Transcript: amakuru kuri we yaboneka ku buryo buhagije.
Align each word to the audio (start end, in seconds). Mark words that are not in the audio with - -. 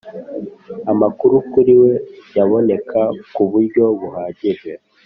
amakuru 0.91 1.35
kuri 1.51 1.73
we 1.81 1.91
yaboneka 2.37 2.99
ku 3.33 3.41
buryo 3.51 3.83
buhagije. 3.99 4.71